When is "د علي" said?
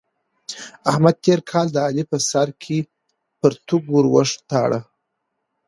1.71-2.03